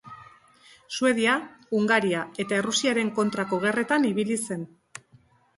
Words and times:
Suedia, 0.95 1.35
Hungaria 1.81 2.23
eta 2.45 2.59
Errusiaren 2.63 3.13
kontrako 3.21 3.61
gerretan 3.67 4.09
ibili 4.15 4.43
zen. 4.49 4.65